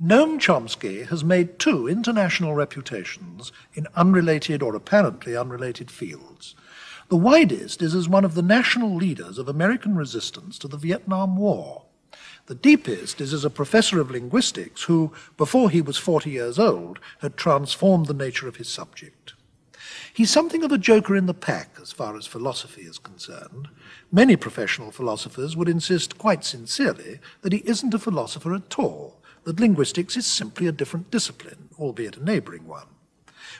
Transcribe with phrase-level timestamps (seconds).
[0.00, 6.54] Noam Chomsky has made two international reputations in unrelated or apparently unrelated fields.
[7.08, 11.36] The widest is as one of the national leaders of American resistance to the Vietnam
[11.36, 11.82] War.
[12.46, 17.00] The deepest is as a professor of linguistics who, before he was 40 years old,
[17.20, 19.34] had transformed the nature of his subject.
[20.14, 23.66] He's something of a joker in the pack as far as philosophy is concerned.
[24.12, 29.17] Many professional philosophers would insist quite sincerely that he isn't a philosopher at all
[29.48, 32.84] that linguistics is simply a different discipline, albeit a neighboring one.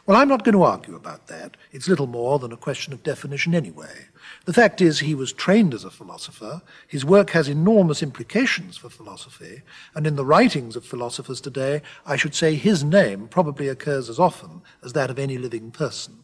[0.05, 1.57] Well, I'm not going to argue about that.
[1.73, 4.09] It's little more than a question of definition anyway.
[4.45, 6.61] The fact is, he was trained as a philosopher.
[6.87, 9.63] His work has enormous implications for philosophy,
[9.95, 14.19] and in the writings of philosophers today, I should say his name probably occurs as
[14.19, 16.23] often as that of any living person.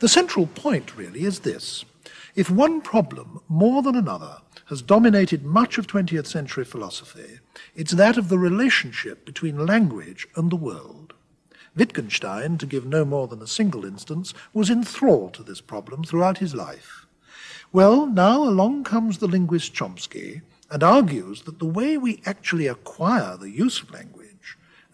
[0.00, 1.86] The central point, really, is this.
[2.34, 7.40] If one problem, more than another, has dominated much of 20th century philosophy,
[7.74, 11.12] it's that of the relationship between language and the world.
[11.76, 16.38] Wittgenstein, to give no more than a single instance, was enthralled to this problem throughout
[16.38, 17.06] his life.
[17.72, 23.36] Well, now along comes the linguist Chomsky and argues that the way we actually acquire
[23.36, 24.19] the use of language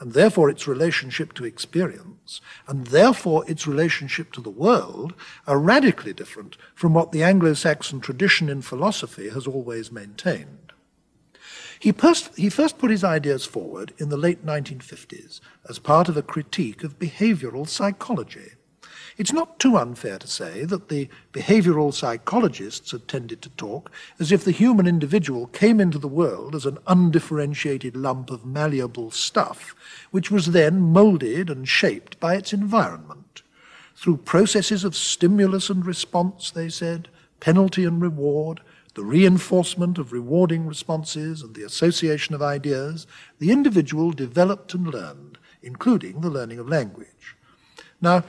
[0.01, 5.15] and therefore its relationship to experience, and therefore its relationship to the world,
[5.47, 10.73] are radically different from what the Anglo Saxon tradition in philosophy has always maintained.
[11.79, 16.17] He first, he first put his ideas forward in the late 1950s as part of
[16.17, 18.53] a critique of behavioral psychology.
[19.19, 24.31] It's not too unfair to say that the behavioral psychologists had tended to talk as
[24.31, 29.75] if the human individual came into the world as an undifferentiated lump of malleable stuff,
[30.11, 33.43] which was then moulded and shaped by its environment.
[33.95, 37.09] Through processes of stimulus and response, they said,
[37.41, 38.61] penalty and reward,
[38.95, 43.07] the reinforcement of rewarding responses and the association of ideas,
[43.39, 47.35] the individual developed and learned, including the learning of language.
[48.01, 48.25] Now,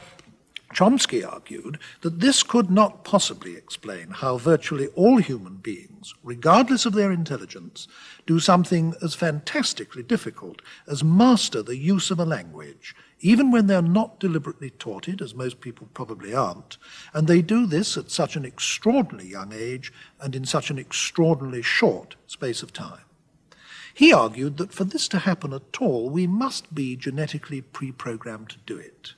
[0.77, 6.93] Chomsky argued that this could not possibly explain how virtually all human beings, regardless of
[6.93, 7.87] their intelligence,
[8.27, 13.81] do something as fantastically difficult as master the use of a language, even when they're
[13.81, 16.77] not deliberately taught it, as most people probably aren't,
[17.11, 21.63] and they do this at such an extraordinarily young age and in such an extraordinarily
[21.63, 23.01] short space of time.
[23.95, 28.49] He argued that for this to happen at all, we must be genetically pre programmed
[28.49, 29.15] to do it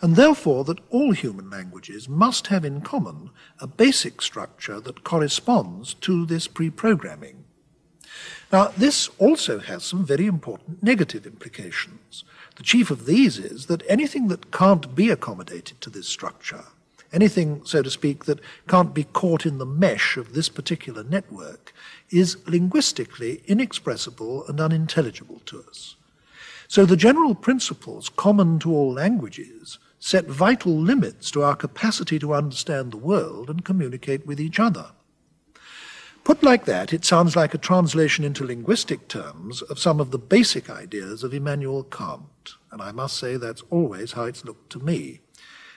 [0.00, 5.94] and therefore that all human languages must have in common a basic structure that corresponds
[5.94, 7.44] to this pre-programming.
[8.52, 12.24] Now, this also has some very important negative implications.
[12.56, 16.64] The chief of these is that anything that can't be accommodated to this structure,
[17.12, 21.72] anything, so to speak, that can't be caught in the mesh of this particular network,
[22.10, 25.96] is linguistically inexpressible and unintelligible to us.
[26.68, 32.34] So the general principles common to all languages set vital limits to our capacity to
[32.34, 34.88] understand the world and communicate with each other.
[36.24, 40.18] Put like that, it sounds like a translation into linguistic terms of some of the
[40.18, 44.78] basic ideas of Immanuel Kant, and I must say that's always how it's looked to
[44.78, 45.20] me.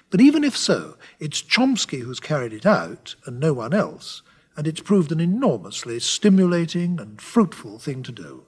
[0.10, 4.24] But even if so, it's Chomsky who's carried it out and no one else,
[4.58, 8.44] and it's proved an enormously stimulating and fruitful thing to do.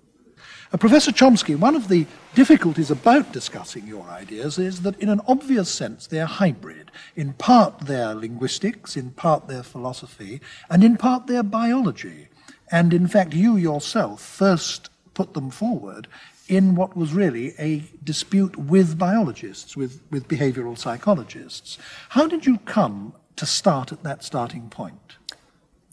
[0.72, 5.20] Uh, Professor Chomsky, one of the difficulties about discussing your ideas is that, in an
[5.28, 6.92] obvious sense, they're hybrid.
[7.16, 12.28] In part, they're linguistics, in part, they're philosophy, and in part, they're biology.
[12.72, 16.08] And in fact, you yourself first put them forward
[16.48, 21.80] in what was really a dispute with biologists, with, with behavioral psychologists.
[22.10, 25.18] How did you come to start at that starting point?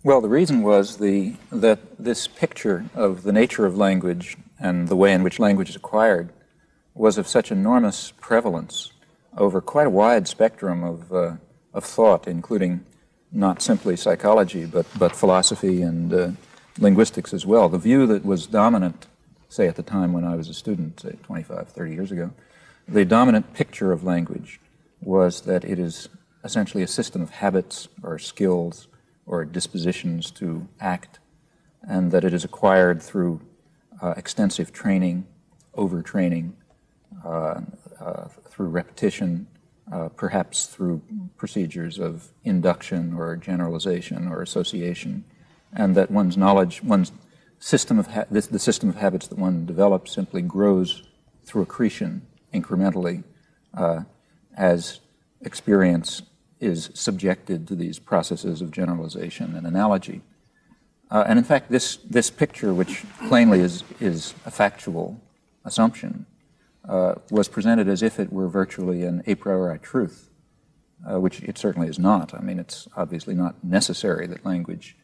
[0.04, 4.96] Well, the reason was the, that this picture of the nature of language and the
[4.96, 6.32] way in which language is acquired
[6.94, 8.92] was of such enormous prevalence
[9.36, 11.36] over quite a wide spectrum of, uh,
[11.74, 12.84] of thought, including
[13.32, 16.30] not simply psychology, but, but philosophy and uh,
[16.78, 17.68] linguistics as well.
[17.68, 19.06] The view that was dominant,
[19.48, 22.30] say at the time when I was a student, say 25, 30 years ago,
[22.88, 24.60] the dominant picture of language
[25.02, 26.08] was that it is
[26.44, 28.88] essentially a system of habits or skills
[29.26, 31.18] or dispositions to act,
[31.82, 33.40] and that it is acquired through
[34.02, 35.26] uh, extensive training,
[35.74, 36.52] overtraining,
[37.24, 37.60] uh,
[38.00, 39.46] uh, through repetition,
[39.92, 41.00] uh, perhaps through
[41.36, 45.24] procedures of induction or generalization or association,
[45.72, 47.12] and that one's knowledge, one's
[47.58, 51.02] system of this, the system of habits that one develops simply grows
[51.44, 52.22] through accretion
[52.52, 53.24] incrementally
[53.74, 54.00] uh,
[54.56, 55.00] as
[55.42, 56.22] experience
[56.60, 60.22] is subjected to these processes of generalization and analogy.
[61.10, 65.20] Uh, and in fact, this, this picture, which plainly is, is a factual
[65.64, 66.26] assumption
[66.88, 70.30] uh, was presented as if it were virtually an a priori truth,
[71.08, 72.34] uh, which it certainly is not.
[72.34, 74.96] I mean, it's obviously not necessary that language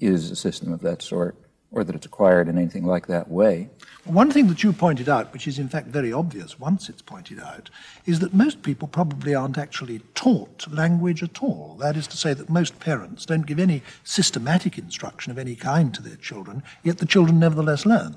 [0.00, 1.36] is a system of that sort
[1.74, 3.68] or that it's acquired in anything like that way.
[4.04, 7.40] One thing that you pointed out, which is in fact very obvious once it's pointed
[7.40, 7.68] out,
[8.06, 11.76] is that most people probably aren't actually taught language at all.
[11.80, 15.92] That is to say, that most parents don't give any systematic instruction of any kind
[15.94, 18.16] to their children, yet the children nevertheless learn.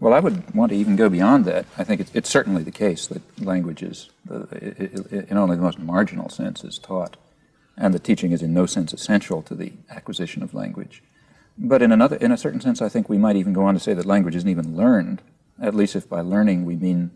[0.00, 1.64] Well, I would want to even go beyond that.
[1.78, 5.78] I think it's, it's certainly the case that language is, uh, in only the most
[5.78, 7.16] marginal sense, is taught,
[7.76, 11.02] and that teaching is in no sense essential to the acquisition of language.
[11.58, 13.80] But in another, in a certain sense, I think we might even go on to
[13.80, 15.22] say that language isn't even learned,
[15.60, 17.10] at least if by learning we mean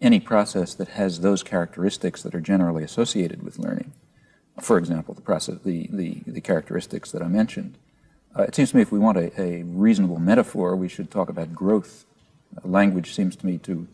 [0.00, 3.92] any process that has those characteristics that are generally associated with learning.
[4.60, 7.76] For example, the process, the, the, the characteristics that I mentioned.
[8.38, 11.28] Uh, it seems to me if we want a, a, reasonable metaphor, we should talk
[11.28, 12.04] about growth.
[12.56, 13.88] Uh, language seems to me to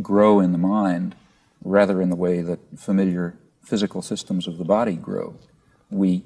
[0.00, 1.14] grow in the mind
[1.64, 5.34] rather in the way that familiar physical systems of the body grow.
[5.90, 6.24] We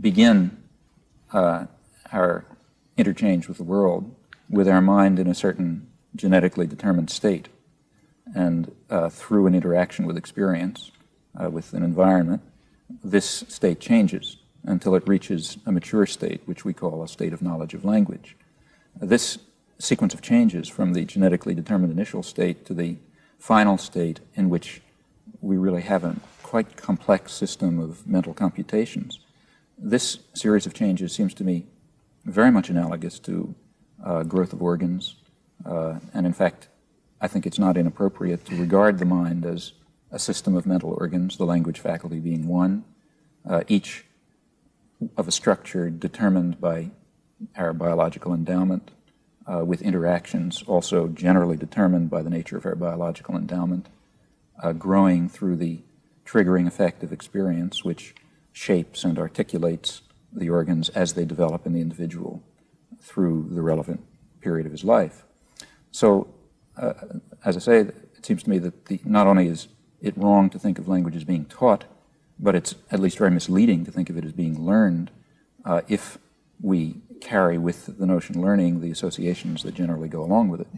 [0.00, 0.62] begin
[1.32, 1.66] uh,
[2.12, 2.44] our
[2.96, 4.14] interchange with the world
[4.48, 7.48] with our mind in a certain genetically determined state.
[8.34, 10.90] And uh, through an interaction with experience,
[11.40, 12.42] uh, with an environment,
[13.02, 17.42] this state changes until it reaches a mature state, which we call a state of
[17.42, 18.36] knowledge of language.
[19.00, 19.38] This
[19.78, 22.96] sequence of changes from the genetically determined initial state to the
[23.38, 24.80] final state in which
[25.40, 29.20] we really have a quite complex system of mental computations.
[29.78, 31.66] This series of changes seems to me
[32.26, 33.54] very much analogous to
[34.04, 35.16] uh, growth of organs.
[35.64, 36.68] Uh, and in fact,
[37.20, 39.72] I think it's not inappropriate to regard the mind as
[40.10, 42.84] a system of mental organs, the language faculty being one,
[43.48, 44.04] uh, each
[45.16, 46.90] of a structure determined by
[47.56, 48.90] our biological endowment,
[49.46, 53.88] uh, with interactions also generally determined by the nature of our biological endowment,
[54.62, 55.80] uh, growing through the
[56.24, 58.14] triggering effect of experience, which
[58.52, 60.02] shapes and articulates
[60.32, 62.42] the organs as they develop in the individual
[63.00, 64.00] through the relevant
[64.40, 65.24] period of his life.
[65.90, 66.28] So,
[66.76, 66.92] uh,
[67.44, 69.68] as I say, it seems to me that the, not only is
[70.00, 71.84] it wrong to think of language as being taught,
[72.38, 75.10] but it's at least very misleading to think of it as being learned
[75.64, 76.18] uh, if
[76.60, 80.68] we carry with the notion learning the associations that generally go along with it.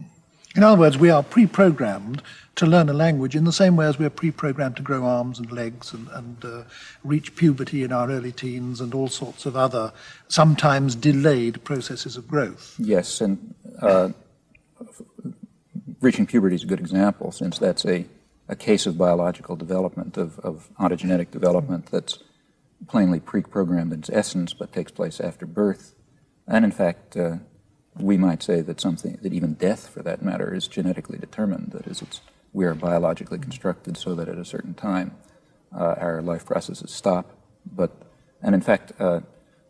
[0.55, 2.21] In other words, we are pre programmed
[2.55, 5.39] to learn a language in the same way as we're pre programmed to grow arms
[5.39, 6.63] and legs and, and uh,
[7.03, 9.93] reach puberty in our early teens and all sorts of other,
[10.27, 12.75] sometimes delayed processes of growth.
[12.79, 14.09] Yes, and uh,
[16.01, 18.05] reaching puberty is a good example since that's a,
[18.47, 22.19] a case of biological development, of, of ontogenetic development that's
[22.87, 25.93] plainly pre programmed in its essence but takes place after birth.
[26.47, 27.35] And in fact, uh,
[28.01, 31.71] we might say that something, that even death for that matter, is genetically determined.
[31.71, 32.21] That is, it's,
[32.53, 35.15] we are biologically constructed so that at a certain time
[35.75, 37.31] uh, our life processes stop.
[37.65, 37.91] But,
[38.41, 39.21] and in fact, uh,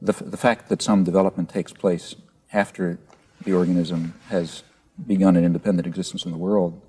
[0.01, 2.15] the, the fact that some development takes place
[2.53, 2.99] after
[3.43, 4.63] the organism has
[5.05, 6.81] begun an independent existence in the world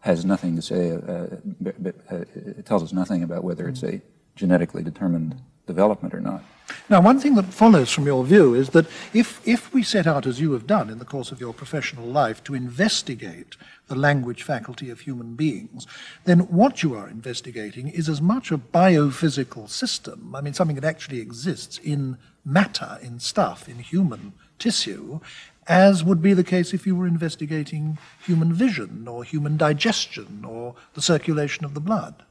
[0.00, 4.00] has nothing to say, uh, uh it tells us nothing about whether it's a
[4.36, 6.42] genetically determined development or not.
[6.88, 10.26] Now, one thing that follows from your view is that if, if we set out,
[10.26, 13.56] as you have done in the course of your professional life, to investigate
[13.88, 15.86] the language faculty of human beings,
[16.24, 20.84] then what you are investigating is as much a biophysical system, I mean, something that
[20.84, 25.20] actually exists in matter, in stuff, in human tissue,
[25.68, 30.74] as would be the case if you were investigating human vision or human digestion or
[30.94, 32.22] the circulation of the blood.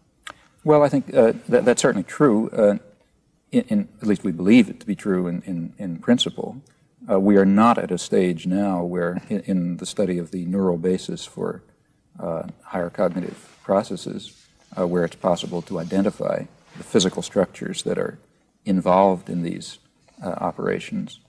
[0.63, 2.49] Well, I think uh, that, that's certainly true.
[2.49, 2.77] Uh,
[3.55, 6.61] in, in, at least we believe it to be true in, in, in principle.
[7.09, 10.45] Uh, we are not at a stage now where, in, in the study of the
[10.45, 11.63] neural basis for
[12.19, 14.45] uh, higher cognitive processes,
[14.77, 16.43] uh, where it's possible to identify
[16.77, 18.19] the physical structures that are
[18.65, 19.79] involved in these
[20.21, 21.19] uh, operations.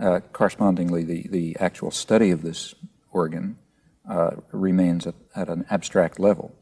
[0.00, 2.74] Uh, correspondingly, the, the actual study of this
[3.12, 3.56] organ
[4.08, 6.54] uh, remains at, at an abstract level.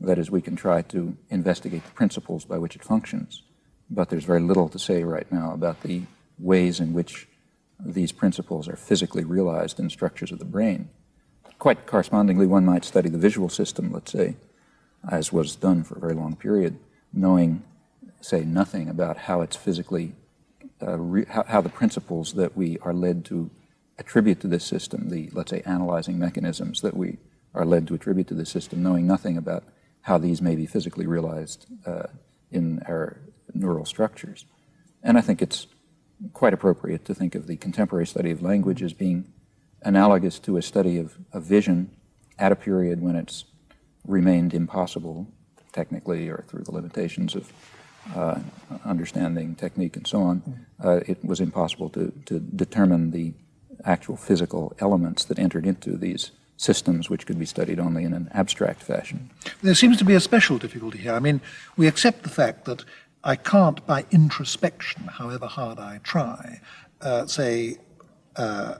[0.00, 3.42] That is, we can try to investigate the principles by which it functions
[3.90, 6.02] but there's very little to say right now about the
[6.38, 7.28] ways in which
[7.78, 10.88] these principles are physically realized in structures of the brain.
[11.58, 14.36] Quite correspondingly, one might study the visual system, let's say,
[15.10, 16.78] as was done for a very long period,
[17.12, 17.62] knowing,
[18.20, 20.14] say, nothing about how it's physically,
[20.80, 23.50] uh, how, how the principles that we are led to
[23.98, 27.18] attribute to this system, the, let's say, analyzing mechanisms that we
[27.54, 29.64] are led to attribute to this system, knowing nothing about
[30.02, 32.06] how these may be physically realized uh,
[32.50, 33.18] in our
[33.60, 34.44] neural structures.
[35.02, 35.66] And I think it's
[36.32, 39.32] quite appropriate to think of the contemporary study of language as being
[39.82, 41.90] analogous to a study of, of vision
[42.38, 43.44] at a period when it's
[44.06, 45.26] remained impossible,
[45.72, 47.52] technically or through the limitations of
[48.14, 48.38] uh,
[48.84, 53.32] understanding technique and so on, uh, it was impossible to, to determine the
[53.84, 58.28] actual physical elements that entered into these systems which could be studied only in an
[58.32, 59.30] abstract fashion.
[59.62, 61.12] There seems to be a special difficulty here.
[61.12, 61.40] I mean,
[61.76, 62.84] we accept the fact that
[63.26, 66.60] I can't, by introspection, however hard I try,
[67.00, 67.78] uh, say,
[68.36, 68.76] uh,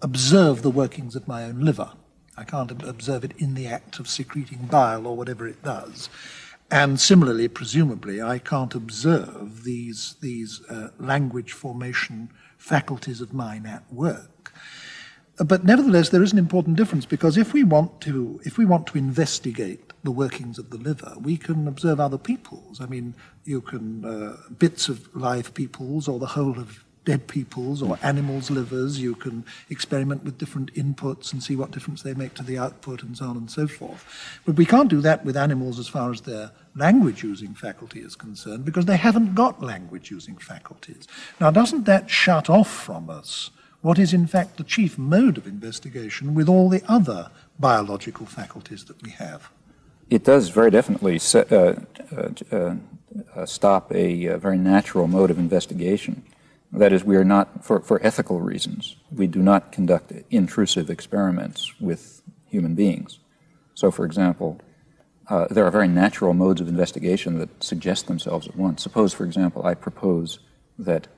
[0.00, 1.90] observe the workings of my own liver.
[2.36, 6.08] I can't observe it in the act of secreting bile or whatever it does.
[6.70, 13.92] And similarly, presumably, I can't observe these, these uh, language formation faculties of mine at
[13.92, 14.52] work.
[15.44, 18.86] But nevertheless, there is an important difference because if we want to, if we want
[18.88, 22.80] to investigate the workings of the liver, we can observe other peoples.
[22.80, 23.14] I mean,
[23.44, 28.50] you can uh, bits of live peoples or the whole of dead people's or animals'
[28.50, 28.98] livers.
[28.98, 33.02] You can experiment with different inputs and see what difference they make to the output
[33.02, 34.04] and so on and so forth.
[34.44, 38.14] But we can't do that with animals as far as their language using faculty is
[38.14, 41.06] concerned because they haven't got language using faculties.
[41.40, 45.46] Now, doesn't that shut off from us what is in fact the chief mode of
[45.46, 49.50] investigation with all the other biological faculties that we have?
[50.10, 51.74] It does very definitely set, uh,
[52.50, 52.74] uh,
[53.34, 56.24] uh, stop a, a, very natural mode of investigation.
[56.72, 61.78] That is, we are not, for, for ethical reasons, we do not conduct intrusive experiments
[61.80, 63.18] with human beings.
[63.74, 64.60] So, for example,
[65.28, 68.82] uh, there are very natural modes of investigation that suggest themselves at once.
[68.82, 70.38] Suppose, for example, I propose
[70.78, 71.17] that uh,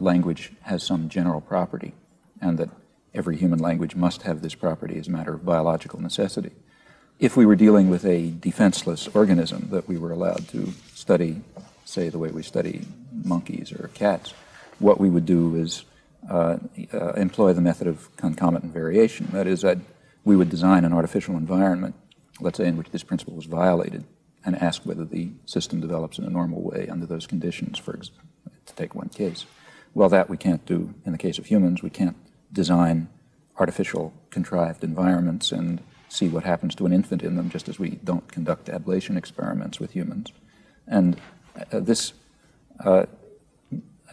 [0.00, 1.94] language has some general property
[2.40, 2.70] and that
[3.14, 6.50] every human language must have this property as a matter of biological necessity.
[7.20, 11.42] If we were dealing with a defenseless organism that we were allowed to study,
[11.84, 14.34] say, the way we study monkeys or cats,
[14.80, 15.84] what we would do is
[16.28, 16.58] uh,
[16.92, 19.28] uh, employ the method of concomitant variation.
[19.32, 19.78] That is, that
[20.24, 21.94] we would design an artificial environment,
[22.40, 24.04] let's say, in which this principle was violated,
[24.44, 28.10] and ask whether the system develops in a normal way under those conditions, for ex-
[28.66, 29.46] to take one case.
[29.94, 31.82] Well, that we can't do in the case of humans.
[31.82, 32.16] We can't
[32.52, 33.08] design
[33.58, 37.90] artificial contrived environments and see what happens to an infant in them, just as we
[38.02, 40.32] don't conduct ablation experiments with humans.
[40.86, 41.20] And
[41.72, 42.12] uh, this
[42.80, 43.06] uh,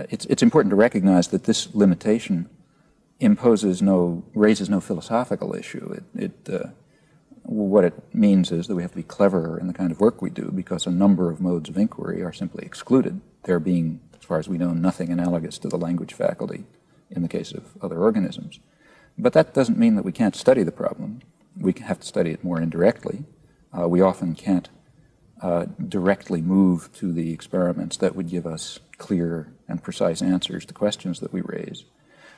[0.09, 2.49] it's, it's important to recognize that this limitation
[3.19, 6.01] imposes no, raises no philosophical issue.
[6.15, 6.67] It, it uh,
[7.43, 10.21] what it means is that we have to be cleverer in the kind of work
[10.21, 13.99] we do because a number of modes of inquiry are simply excluded, there being,
[14.31, 16.63] far as we know, nothing analogous to the language faculty
[17.09, 18.61] in the case of other organisms.
[19.17, 21.19] But that doesn't mean that we can't study the problem.
[21.59, 23.25] We have to study it more indirectly.
[23.77, 24.69] Uh, we often can't
[25.41, 30.73] uh, directly move to the experiments that would give us clear and precise answers to
[30.73, 31.83] questions that we raise.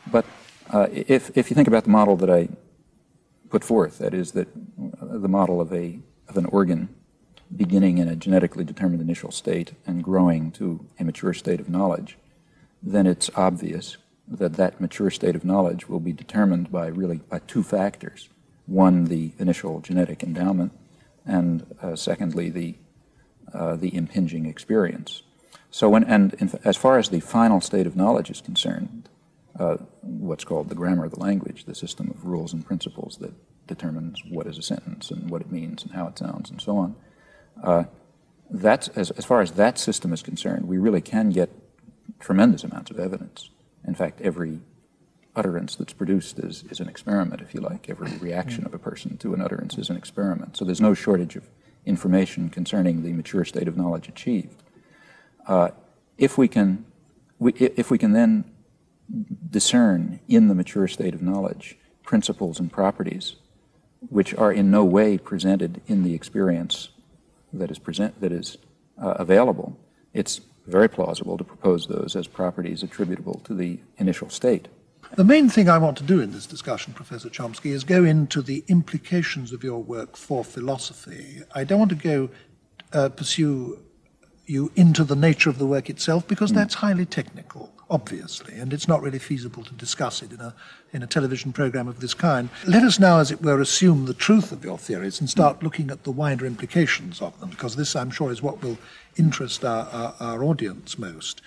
[0.08, 0.26] But
[0.72, 2.50] uh, if, if you think about the model that I
[3.52, 6.90] put forth, that is that uh, the model of, a, of an organ
[7.56, 12.18] beginning in a genetically determined initial state and growing to a mature state of knowledge,
[12.82, 17.40] then it's obvious that that mature state of knowledge will be determined by really by
[17.40, 18.30] two factors.
[18.66, 20.72] One, the initial genetic endowment,
[21.26, 22.76] and uh, secondly, the,
[23.54, 25.24] uh, the impinging experience.
[25.70, 29.10] So, when, and in, as far as the final state of knowledge is concerned,
[29.60, 33.34] uh, what's called the grammar of the language, the system of rules and principles that
[33.68, 36.78] determines what is a sentence and what it means and how it sounds and so
[36.78, 36.96] on.
[37.62, 37.84] Uh,
[38.50, 41.50] that's, as, as far as that system is concerned, we really can get
[42.20, 43.50] tremendous amounts of evidence.
[43.86, 44.60] In fact, every
[45.36, 47.90] utterance that's produced is, is an experiment, if you like.
[47.90, 50.56] Every reaction of a person to an utterance is an experiment.
[50.56, 51.50] So there's no shortage of
[51.86, 54.62] information concerning the mature state of knowledge achieved.
[55.48, 55.70] Uh,
[56.18, 56.86] if we can,
[57.40, 58.46] we, if we can then
[59.50, 63.36] discern in the mature state of knowledge principles and properties
[64.10, 66.90] which are in no way presented in the experience
[67.54, 68.58] that is present that is
[69.02, 69.78] uh, available,
[70.14, 74.68] it's very plausible to propose those as properties attributable to the initial state.
[75.16, 78.42] The main thing I want to do in this discussion, Professor Chomsky, is go into
[78.42, 81.44] the implications of your work for philosophy.
[81.54, 82.30] I don't want to go
[82.94, 83.80] uh, pursue
[84.46, 86.56] you into the nature of the work itself because mm.
[86.56, 90.56] that's highly technical, obviously, and it's not really feasible to discuss it in a,
[90.94, 92.50] in a television program of this kind.
[92.66, 95.64] Let us now, as it were, assume the truth of your theories and start mm.
[95.64, 98.80] looking at the wider implications of them, because this, I'm sure, is what will
[99.16, 101.40] interest our, our, our audience most.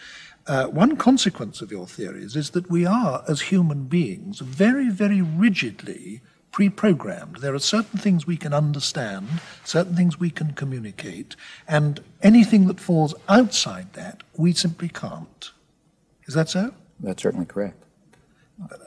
[0.46, 5.20] Uh, one consequence of your theories is that we are, as human beings, very, very
[5.20, 6.20] rigidly
[6.52, 7.38] pre programmed.
[7.38, 9.26] There are certain things we can understand,
[9.64, 11.34] certain things we can communicate,
[11.66, 15.50] and anything that falls outside that, we simply can't.
[16.26, 16.73] Is that so?
[17.00, 17.83] That's certainly correct.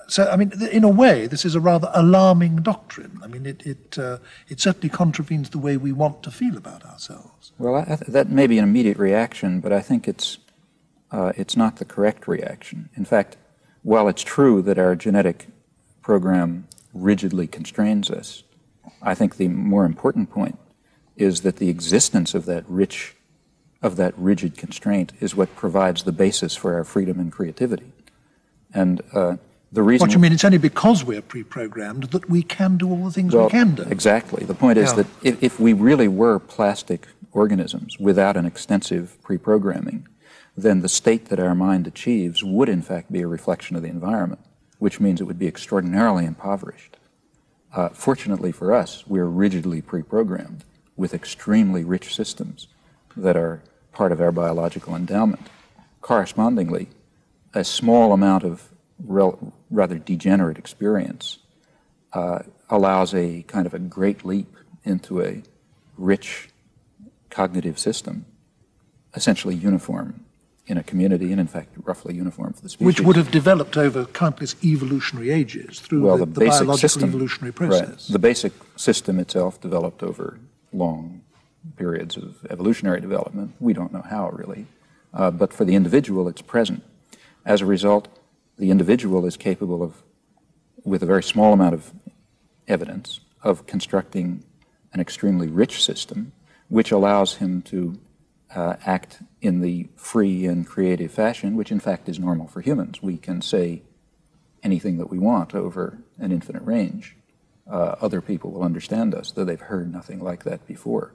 [0.08, 3.20] So, I mean, in a way, this is a rather alarming doctrine.
[3.24, 4.18] I mean, it, it, uh,
[4.48, 7.52] it certainly contravenes the way we want to feel about ourselves.
[7.60, 10.40] Well, I, that may be an immediate reaction, but I think it's,
[11.12, 12.90] uh, it's not the correct reaction.
[12.96, 13.38] In fact,
[13.84, 15.48] while it's true that our genetic
[16.02, 18.44] program rigidly constrains us,
[19.04, 20.58] I think the more important point
[21.16, 23.16] is that the existence of that rich,
[23.82, 27.92] of that rigid constraint is what provides the basis for our freedom and creativity.
[28.74, 29.38] And uh,
[29.72, 30.08] the reason.
[30.08, 30.34] What you mean?
[30.34, 33.76] It's only because we're pre-programmed that we can do all the things well, we can
[33.76, 33.84] do.
[33.84, 34.46] Exactly.
[34.46, 34.96] The point is yeah.
[35.04, 40.08] that if, if we really were plastic organisms without an extensive pre-programming,
[40.58, 43.90] then the state that our mind achieves would in fact be a reflection of the
[43.90, 44.42] environment,
[44.80, 46.98] which means it would be extraordinarily impoverished.
[47.74, 50.66] Uh, fortunately for us, we're rigidly pre-programmed
[50.98, 52.68] with extremely rich systems
[53.22, 53.62] that are
[53.92, 55.48] part of our biological endowment.
[56.02, 56.90] Correspondingly,
[57.54, 58.70] a small amount of
[59.04, 61.40] rel- rather degenerate experience
[62.14, 65.44] uh, allows a kind of a great leap into a
[65.98, 66.50] rich
[67.30, 68.26] cognitive system,
[69.14, 70.26] essentially uniform
[70.68, 72.86] in a community and, in fact, roughly uniform for the species.
[72.86, 77.10] Which would have developed over countless evolutionary ages through well, the, the, the biological system,
[77.10, 77.90] evolutionary process.
[77.90, 78.14] Right.
[78.14, 80.40] The basic system itself developed over
[80.72, 81.19] long
[81.76, 83.54] periods of evolutionary development.
[83.60, 84.68] We don't know how, really.
[85.14, 86.84] Uh, but for the individual, it's present.
[87.46, 88.08] As a result,
[88.58, 90.04] the individual is capable of,
[90.84, 91.92] with a very small amount of
[92.68, 94.44] evidence, of constructing
[94.94, 96.32] an extremely rich system,
[96.68, 98.00] which allows him to
[98.56, 103.02] uh, act in the free and creative fashion, which in fact is normal for humans.
[103.02, 103.84] We can say
[104.64, 107.16] anything that we want over an infinite range.
[107.70, 111.14] Uh, other people will understand us, though they've heard nothing like that before.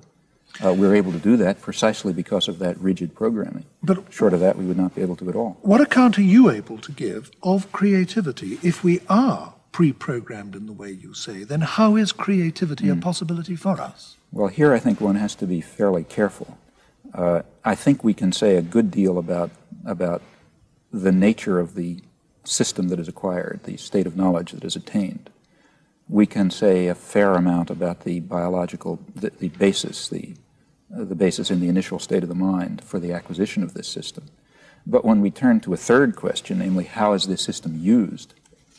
[0.65, 3.65] Uh, we're able to do that precisely because of that rigid programming.
[3.83, 5.59] But short of that, we would not be able to at all.
[5.63, 10.73] What account are you able to give of creativity if we are pre-programmed in the
[10.73, 11.43] way you say?
[11.43, 12.93] Then how is creativity mm.
[12.93, 13.01] a hmm.
[13.01, 14.17] possibility for us?
[14.31, 16.57] Well, here I think one has to be fairly careful.
[17.13, 19.51] Uh, I think we can say a good deal about
[19.85, 20.23] about
[20.93, 22.01] the nature of the
[22.45, 25.31] system that is acquired, the state of knowledge that is attained
[26.15, 30.33] we can say a fair amount about the biological, the, the basis, the
[30.97, 33.89] uh, the basis in the initial state of the mind for the acquisition of this
[33.89, 34.25] system.
[34.87, 38.33] But when we turn to a third question, namely, how is this system used?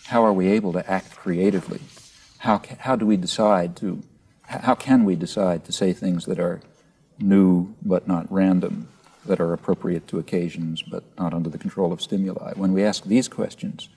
[0.06, 1.82] How are we able to act creatively?
[2.38, 4.02] How, ca- how do we decide to,
[4.44, 6.62] how can we decide to say things that are
[7.20, 8.88] new but not random,
[9.26, 12.54] that are appropriate to occasions but not under the control of stimuli?
[12.54, 13.90] When we ask these questions,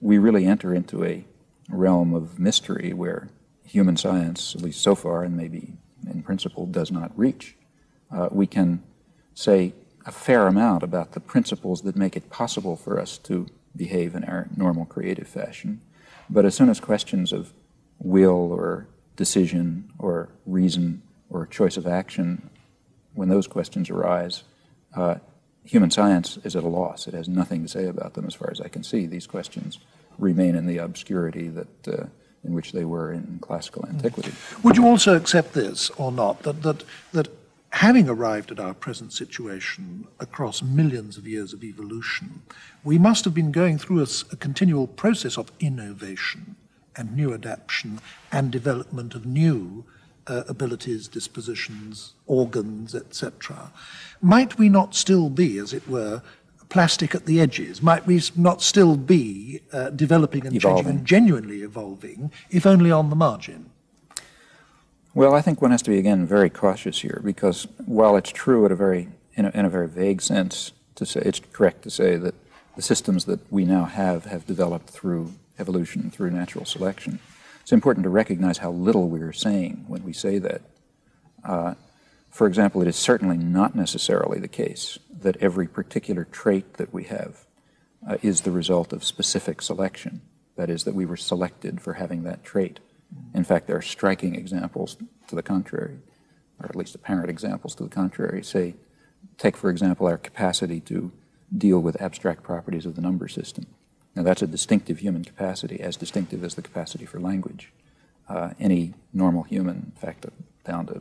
[0.00, 1.24] we really enter into a
[1.70, 3.28] realm of mystery where
[3.64, 5.74] human science, at least so far, and maybe
[6.10, 7.56] in principle, does not reach.
[8.10, 8.82] Uh, we can
[9.34, 9.72] say
[10.06, 14.24] a fair amount about the principles that make it possible for us to behave in
[14.24, 15.80] our normal creative fashion.
[16.28, 17.52] But as soon as questions of
[17.98, 22.50] will or decision or reason or choice of action,
[23.14, 24.42] when those questions arise,
[24.96, 25.16] uh,
[25.64, 27.06] human science is at a loss.
[27.06, 29.06] It has nothing to say about them as far as I can see.
[29.06, 29.78] These questions
[30.20, 32.06] remain in the obscurity that uh,
[32.44, 34.32] in which they were in classical antiquity.
[34.62, 36.42] Would you also accept this or not?
[36.42, 37.28] That that that
[37.70, 42.42] having arrived at our present situation across millions of years of evolution,
[42.82, 46.56] we must have been going through a, a continual process of innovation
[46.96, 48.00] and new adaptation
[48.32, 49.84] and development of new
[50.26, 53.72] uh, abilities, dispositions, organs, etc.
[54.20, 56.22] Might we not still be, as it were,
[56.70, 57.82] plastic at the edges?
[57.82, 60.84] Might we not still be uh, developing and evolving.
[60.84, 63.70] changing and genuinely evolving, if only on the margin?
[65.12, 68.64] Well, I think one has to be again very cautious here because while it's true
[68.64, 71.90] at a very in a, in a very vague sense to say it's correct to
[71.90, 72.34] say that
[72.76, 77.18] the systems that we now have have developed through evolution, through natural selection.
[77.60, 80.62] It's important to recognize how little we're saying when we say that.
[81.44, 81.74] Uh,
[82.30, 87.04] for example, it is certainly not necessarily the case that every particular trait that we
[87.04, 87.44] have
[88.08, 90.22] uh, is the result of specific selection.
[90.56, 92.80] That is, that we were selected for having that trait.
[93.34, 94.96] In fact, there are striking examples
[95.28, 95.98] to the contrary,
[96.60, 98.42] or at least apparent examples to the contrary.
[98.44, 98.74] Say,
[99.36, 101.10] take for example our capacity to
[101.56, 103.66] deal with abstract properties of the number system.
[104.14, 107.72] Now, that's a distinctive human capacity, as distinctive as the capacity for language.
[108.28, 110.26] Uh, any normal human, in fact,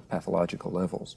[0.10, 1.16] pathological levels,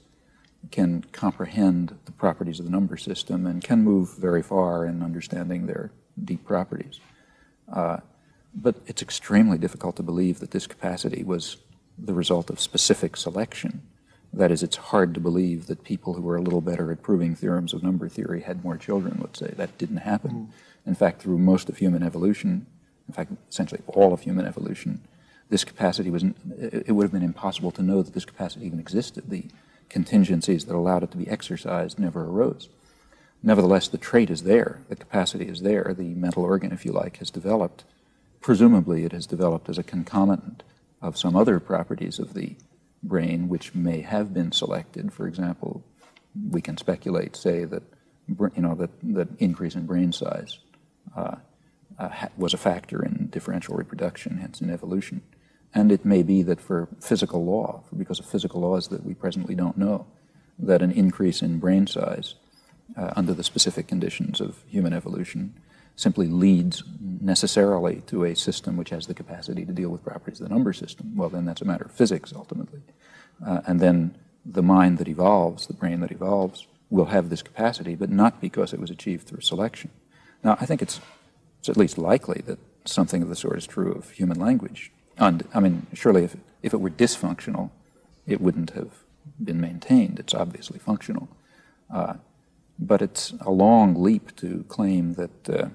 [0.71, 5.65] can comprehend the properties of the number system and can move very far in understanding
[5.65, 5.91] their
[6.23, 6.99] deep properties.
[7.71, 7.97] Uh,
[8.55, 11.57] but it's extremely difficult to believe that this capacity was
[11.97, 13.81] the result of specific selection.
[14.31, 17.35] That is, it's hard to believe that people who were a little better at proving
[17.35, 19.53] theorems of number theory had more children, let's say.
[19.55, 20.31] That didn't happen.
[20.31, 20.47] Mm.
[20.87, 22.65] In fact, through most of human evolution,
[23.07, 25.01] in fact, essentially all of human evolution,
[25.49, 26.23] this capacity was,
[26.59, 29.29] it would have been impossible to know that this capacity even existed.
[29.29, 29.45] The
[29.89, 32.69] contingencies that allowed it to be exercised never arose.
[33.43, 37.17] Nevertheless, the trait is there, the capacity is there, the mental organ, if you like,
[37.17, 37.83] has developed.
[38.39, 40.63] Presumably, it has developed as a concomitant
[41.01, 42.55] of some other properties of the
[43.03, 45.11] brain which may have been selected.
[45.11, 45.83] For example,
[46.49, 47.83] we can speculate, say, that
[48.27, 50.59] you know that, that increase in brain size
[51.15, 51.35] uh,
[51.99, 55.21] uh, was a factor in differential reproduction, hence in evolution.
[55.73, 59.55] And it may be that for physical law, because of physical laws that we presently
[59.55, 60.05] don't know,
[60.59, 62.35] that an increase in brain size
[62.95, 65.55] uh, under the specific conditions of human evolution
[65.95, 66.83] simply leads
[67.21, 70.73] necessarily to a system which has the capacity to deal with properties of the number
[70.73, 71.15] system.
[71.15, 72.81] Well, then that's a matter of physics ultimately.
[73.45, 77.95] Uh, and then the mind that evolves, the brain that evolves, will have this capacity,
[77.95, 79.89] but not because it was achieved through selection.
[80.43, 80.99] Now, I think it's,
[81.59, 84.91] it's at least likely that something of the sort is true of human language.
[85.17, 87.69] And, I mean, surely if, if it were dysfunctional,
[88.25, 88.91] it wouldn't have
[89.43, 90.19] been maintained.
[90.19, 91.29] It's obviously functional.
[91.93, 92.15] Uh,
[92.79, 95.69] but it's a long leap to claim that, uh,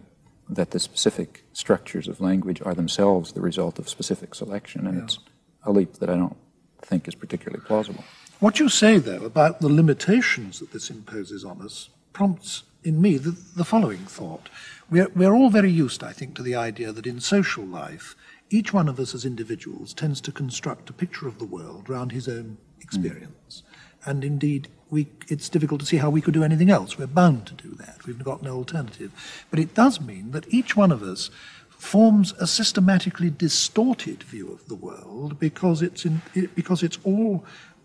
[0.49, 5.05] that the specific structures of language are themselves the result of specific selection, and yeah.
[5.05, 5.19] it's
[5.65, 6.37] a leap that I don't
[6.83, 8.05] think is particularly plausible.
[8.41, 13.19] What you say, though, about the limitations that this imposes on us prompts in me
[13.19, 14.49] the, the following thought.
[14.91, 18.17] We're, we're all very used, I think, to the idea that in social life,
[18.51, 22.13] each one of us as individuals tends to construct a picture of the world around
[22.13, 23.63] his own experience.
[23.63, 24.11] Mm.
[24.11, 26.99] And indeed, we, it's difficult to see how we could do anything else.
[26.99, 28.07] We're bound to do that.
[28.07, 29.13] We've got no alternative.
[29.51, 31.31] But it does mean that each one of us
[31.69, 37.45] forms a systematically distorted view of the world because it's, in, it, because it's all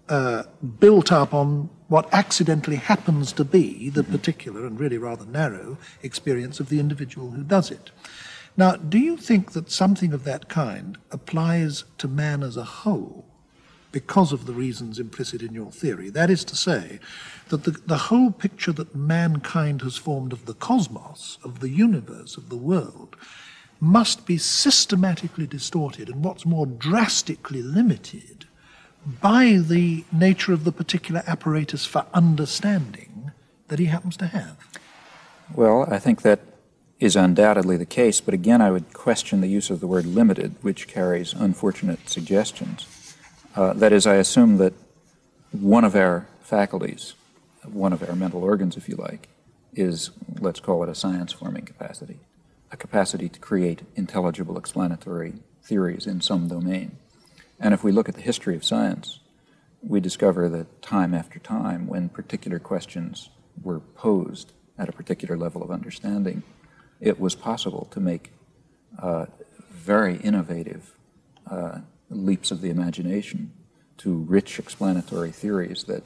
[0.10, 0.44] uh,
[0.80, 6.60] built up on what accidentally happens to be the particular and really rather narrow experience
[6.60, 7.92] of the individual who does it.
[8.56, 13.26] Now, do you think that something of that kind applies to man as a whole
[13.92, 16.10] because of the reasons implicit in your theory?
[16.10, 17.00] That is to say,
[17.50, 22.38] that the, the whole picture that mankind has formed of the cosmos, of the universe,
[22.38, 23.16] of the world,
[23.80, 28.46] must be systematically distorted and what's more drastically limited
[29.20, 33.32] by the nature of the particular apparatus for understanding
[33.68, 34.58] that he happens to have.
[35.54, 36.40] Well, I think that
[37.04, 40.56] is undoubtedly the case, but again, I would question the use of the word limited,
[40.62, 43.16] which carries unfortunate suggestions.
[43.56, 44.74] Uh, that is, I assume that
[45.52, 47.14] one of our faculties,
[47.64, 49.28] one of our mental organs, if you like,
[49.74, 52.20] is, let's call it a science forming capacity,
[52.72, 56.98] a capacity to create intelligible explanatory theories in some domain.
[57.60, 59.20] And if we look at the history of science,
[59.82, 63.30] we discover that time after time, when particular questions
[63.62, 66.44] were posed at a particular level of understanding,
[67.04, 68.32] it was possible to make
[68.98, 69.26] uh,
[69.70, 70.96] very innovative
[71.52, 73.52] uh, leaps of the imagination
[73.98, 76.04] to rich explanatory theories that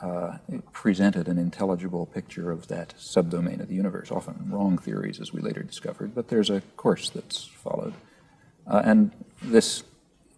[0.00, 0.38] uh,
[0.72, 5.40] presented an intelligible picture of that subdomain of the universe, often wrong theories, as we
[5.40, 7.92] later discovered, but there's a course that's followed.
[8.66, 9.84] Uh, and this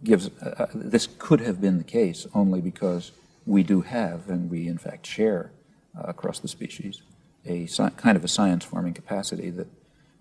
[0.03, 3.13] gives, uh, uh, this could have been the case only because
[3.47, 5.53] we do have, and we in fact share
[5.95, 7.03] across the species,
[7.47, 9.69] a kind of a science forming capacity that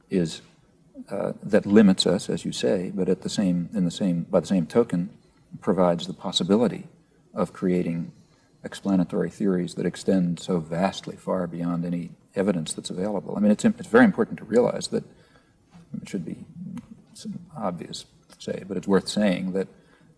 [0.09, 0.41] is
[1.09, 4.39] uh, that limits us, as you say, but at the same in the same by
[4.39, 5.09] the same token
[5.61, 6.87] provides the possibility
[7.33, 8.11] of creating
[8.63, 13.35] explanatory theories that extend so vastly far beyond any evidence that's available.
[13.35, 15.03] I mean, it's it's very important to realize that
[16.01, 16.45] it should be
[17.55, 19.67] obvious to say, but it's worth saying that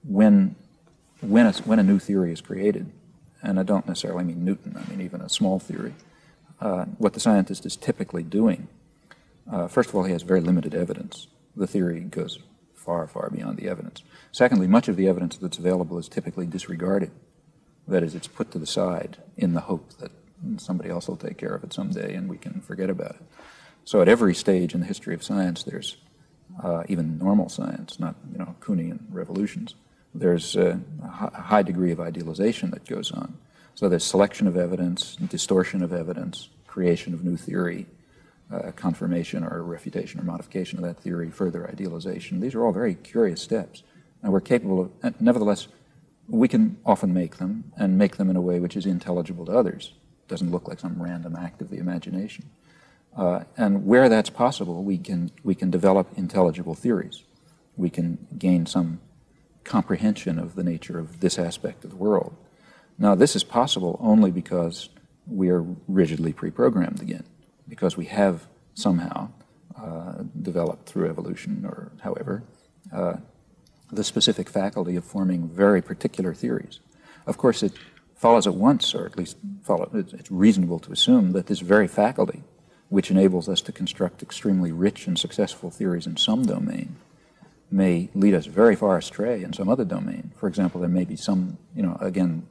[0.04, 0.56] when
[1.22, 2.91] when a, when a new theory is created,
[3.41, 5.93] and I don't necessarily mean Newton, I mean even a small theory
[6.60, 8.67] uh, what the scientist is typically doing,
[9.52, 11.28] uh, first of all, he has very limited evidence.
[11.56, 12.39] The theory goes
[12.74, 14.04] far, far beyond the evidence.
[14.32, 17.12] Secondly, much of the evidence that's available is typically disregarded.
[17.88, 20.12] That is, it's put to the side in the hope that
[20.58, 23.22] somebody else will take care of it someday and we can forget about it.
[23.86, 25.98] So at every stage in the history of science, there's
[26.62, 29.76] uh, even normal science, not you know Kuhnian revolutions.
[30.13, 30.80] There's a
[31.34, 33.38] high degree of idealization that goes on.
[33.78, 37.86] So there's selection of evidence, distortion of evidence, creation of new theory,
[38.52, 42.40] uh, confirmation or refutation or modification of that theory, further idealization.
[42.40, 43.84] These are all very curious steps.
[44.24, 45.68] And we're capable of, nevertheless,
[46.28, 49.52] we can often make them and make them in a way which is intelligible to
[49.52, 49.94] others.
[50.26, 52.50] It doesn't look like some random act of the imagination.
[53.16, 57.26] Uh, and where that's possible, we can, we can develop intelligible theories.
[57.76, 59.02] We can gain some
[59.63, 62.36] comprehension of the nature of this aspect of the world.
[62.98, 64.90] Now, this is possible only because
[65.28, 67.24] we are rigidly pre programmed again,
[67.68, 69.30] because we have somehow
[69.80, 72.44] uh, developed through evolution or however,
[72.92, 73.18] uh,
[73.92, 76.80] the specific faculty of forming very particular theories.
[77.26, 77.74] Of course, it
[78.16, 82.44] follows at once, or at least follow, it's reasonable to assume that this very faculty,
[82.90, 86.96] which enables us to construct extremely rich and successful theories in some domain,
[87.70, 90.32] may lead us very far astray in some other domain.
[90.38, 92.48] For example, there may be some, you know, again,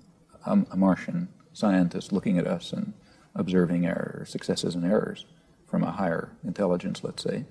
[0.47, 2.93] a, a Martian scientist looking at us and
[3.35, 5.27] observing our successes and errors
[5.67, 7.45] from a higher intelligence, let's say,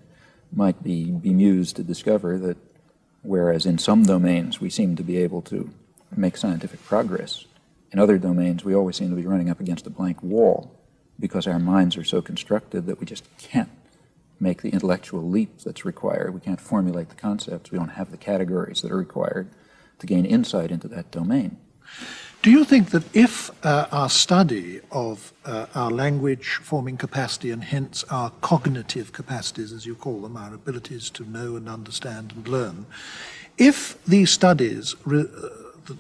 [0.52, 2.58] might be bemused to discover that
[3.22, 5.72] whereas in some domains we seem to be able to
[6.16, 7.46] make scientific progress,
[7.92, 10.72] in other domains we always seem to be running up against a blank wall
[11.20, 13.70] because our minds are so constructed that we just can't
[14.40, 16.34] make the intellectual leap that's required.
[16.34, 17.72] We can't formulate the concepts.
[17.72, 19.50] We don't have the categories that are required
[20.00, 21.58] to gain insight into that domain.
[22.42, 27.64] Do you think that if uh, our study of uh, our language forming capacity and
[27.64, 32.48] hence our cognitive capacities, as you call them, our abilities to know and understand and
[32.48, 32.86] learn,
[33.58, 35.24] if these studies uh,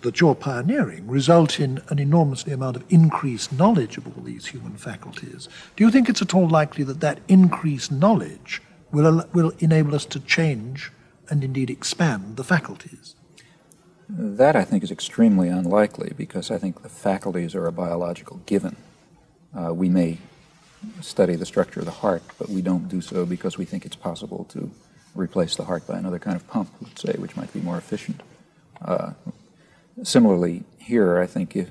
[0.02, 4.78] that you're pioneering result in an enormously amount of increased knowledge of all these human
[4.78, 9.96] faculties, do you think it's at all likely that that increased knowledge will, will enable
[9.96, 10.92] us to change
[11.30, 13.16] and indeed expand the faculties?
[14.08, 18.76] That, I think, is extremely unlikely because I think the faculties are a biological given.
[19.58, 20.20] Uh, we may
[21.02, 23.96] study the structure of the heart, but we don't do so because we think it's
[23.96, 24.70] possible to
[25.16, 28.22] replace the heart by another kind of pump, let's say, which might be more efficient.
[28.84, 29.14] Uh,
[30.04, 31.70] similarly, here, I think if,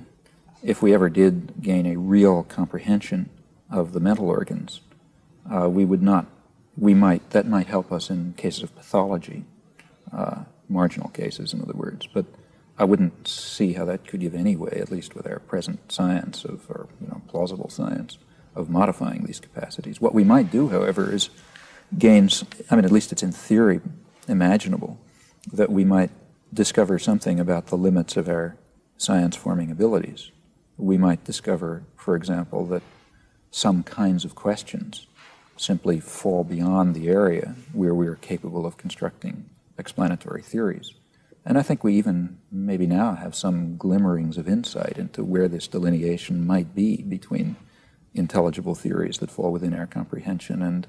[0.63, 3.29] if we ever did gain a real comprehension
[3.71, 4.81] of the mental organs,
[5.53, 6.27] uh, we would not,
[6.77, 9.45] we might, that might help us in cases of pathology.
[10.13, 12.07] Uh, marginal cases, in other words.
[12.13, 12.27] But
[12.79, 16.45] I wouldn't see how that could give any way, at least with our present science
[16.45, 18.19] of, or you know, plausible science,
[18.55, 20.01] of modifying these capacities.
[20.01, 21.31] What we might do, however, is
[21.99, 22.45] gains.
[22.71, 23.81] I mean, at least it's in theory
[24.29, 24.99] imaginable
[25.53, 26.11] that we might
[26.53, 28.57] discover something about the limits of our
[28.97, 30.31] science-forming abilities.
[30.77, 32.83] We might discover, for example, that
[33.51, 35.07] some kinds of questions
[35.57, 39.49] simply fall beyond the area where we are capable of constructing
[39.79, 40.95] explanatory theories.
[41.47, 45.69] And I think we even maybe now have some glimmerings of insight into where this
[45.69, 47.57] delineation might be between
[48.15, 50.87] intelligible theories that fall within our comprehension and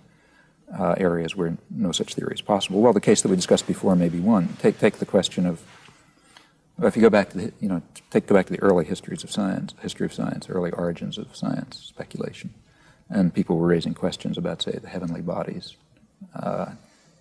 [0.77, 2.81] uh, areas where no such theory is possible.
[2.81, 4.55] Well, the case that we discussed before may be one.
[4.59, 5.61] Take, take the question of,
[6.81, 9.23] if you go back to the, you know, take, go back to the early histories
[9.23, 12.53] of science, history of science, early origins of science, speculation,
[13.09, 15.75] and people were raising questions about, say, the heavenly bodies
[16.35, 16.67] uh,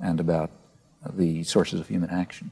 [0.01, 0.51] and about
[1.13, 2.51] the sources of human action.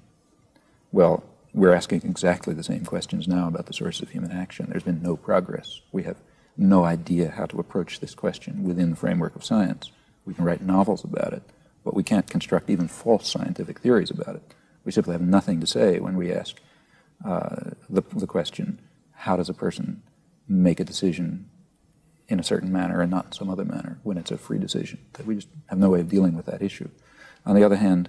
[0.91, 4.67] Well, we're asking exactly the same questions now about the sources of human action.
[4.69, 5.81] There's been no progress.
[5.93, 6.17] We have
[6.57, 9.91] no idea how to approach this question within the framework of science.
[10.25, 11.43] We can write novels about it,
[11.85, 14.43] but we can't construct even false scientific theories about it.
[14.85, 16.57] We simply have nothing to say when we ask
[17.25, 18.81] uh, the, the question,
[19.13, 20.03] how does a person
[20.49, 21.49] make a decision
[22.29, 24.99] in a certain manner and not some other manner when it's a free decision?
[25.25, 26.89] We just have no way of dealing with that issue.
[27.45, 28.09] On the other hand,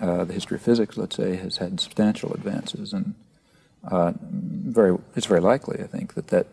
[0.00, 3.14] uh, the history of physics, let's say, has had substantial advances, and
[3.90, 6.46] uh, very, it's very likely, I think, that that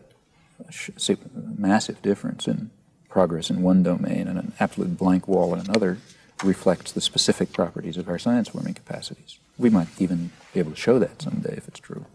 [1.58, 2.70] massive difference in
[3.08, 5.98] progress in one domain and an absolute blank wall in another
[6.42, 9.38] reflects the specific properties of our science-forming capacities.
[9.58, 12.06] We might even be able to show that someday if it's true.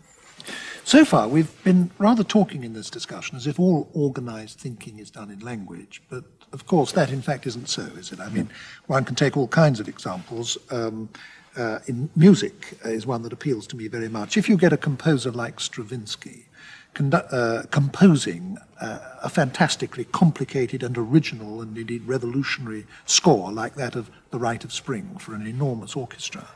[0.89, 5.12] So far, we've been rather talking in this discussion as if all organized thinking is
[5.12, 8.19] done in language, but of course, that in fact isn't so, is it?
[8.19, 8.49] I mean,
[8.88, 10.58] one can take all kinds of examples.
[10.71, 11.10] Um,
[11.56, 14.36] uh, in music is one that appeals to me very much.
[14.36, 16.47] If you get a composer like Stravinsky
[16.95, 23.95] condu- uh, composing uh, a fantastically complicated and original and indeed revolutionary score like that
[23.95, 26.47] of The Rite of Spring for an enormous orchestra,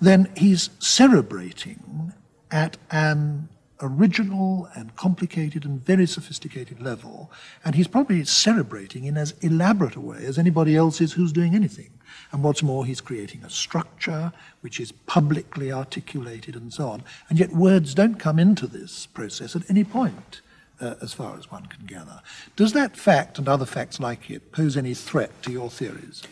[0.00, 2.12] then he's cerebrating
[2.50, 3.48] at an
[3.80, 7.30] original and complicated and very sophisticated level,
[7.64, 11.54] and he's probably cerebrating in as elaborate a way as anybody else is who's doing
[11.54, 11.90] anything.
[12.32, 17.02] And what's more, he's creating a structure which is publicly articulated and so on.
[17.28, 20.40] And yet, words don't come into this process at any point,
[20.80, 22.20] uh, as far as one can gather.
[22.56, 26.22] Does that fact and other facts like it pose any threat to your theories?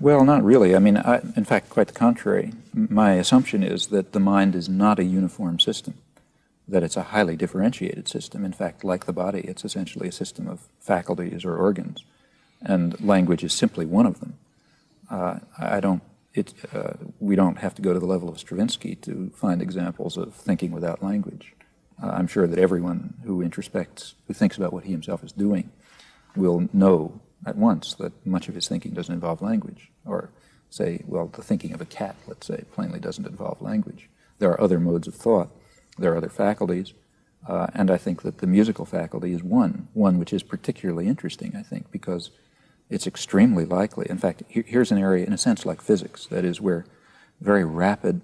[0.00, 0.74] Well, not really.
[0.74, 2.52] I mean, I, in fact, quite the contrary.
[2.72, 5.94] My assumption is that the mind is not a uniform system
[6.66, 8.44] that it's a highly differentiated system.
[8.44, 12.04] In fact, like the body, it's essentially a system of faculties or organs,
[12.62, 14.38] and language is simply one of them.
[15.10, 16.02] Uh, I don't.
[16.32, 20.16] It, uh, we don't have to go to the level of Stravinsky to find examples
[20.16, 21.54] of thinking without language.
[22.02, 25.70] Uh, I'm sure that everyone who introspects, who thinks about what he himself is doing,
[26.34, 30.30] will know at once that much of his thinking doesn't involve language, or
[30.70, 34.08] say, well, the thinking of a cat, let's say, plainly doesn't involve language.
[34.40, 35.50] There are other modes of thought,
[35.98, 36.92] there are other faculties,
[37.48, 41.54] uh, and I think that the musical faculty is one, one which is particularly interesting,
[41.56, 42.30] I think, because
[42.90, 44.06] it's extremely likely.
[44.08, 46.86] In fact, here's an area, in a sense, like physics, that is where
[47.40, 48.22] very rapid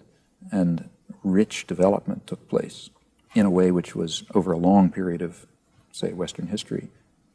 [0.51, 0.89] and
[1.23, 2.91] rich development took place
[3.35, 5.47] in a way which was over a long period of,
[5.93, 6.89] say, Western history,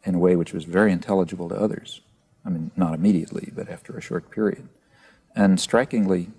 [0.04, 2.02] in a way which was very intelligible to others.
[2.46, 4.68] I mean, not immediately, but after a short period.
[5.36, 6.30] And strikingly,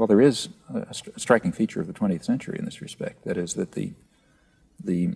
[0.00, 3.22] well, there is a, striking feature of the 20th century in this respect.
[3.24, 3.92] That is that the
[4.82, 5.10] the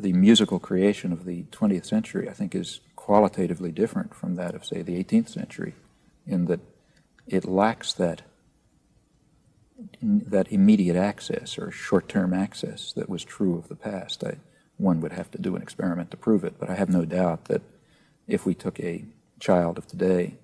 [0.00, 4.64] the musical creation of the 20th century, I think, is qualitatively different from that of,
[4.64, 5.74] say, the 18th century,
[6.26, 6.58] in that
[7.28, 8.22] it lacks that
[10.02, 14.24] that immediate access or short-term access that was true of the past.
[14.24, 14.38] I,
[14.76, 17.44] one would have to do an experiment to prove it, but I have no doubt
[17.44, 17.62] that
[18.26, 19.04] if we took a
[19.38, 20.34] child of today